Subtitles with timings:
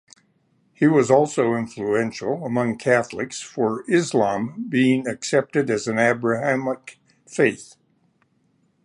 [0.73, 7.75] He was also influential, among Catholics, for Islam being accepted as an Abrahamic Faith.